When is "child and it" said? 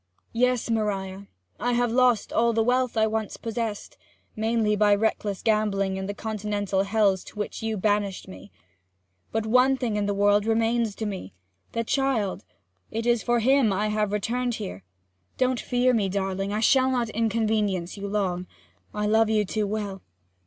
11.83-13.07